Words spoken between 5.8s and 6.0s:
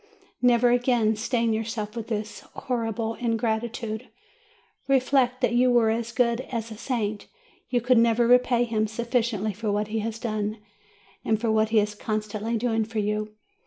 you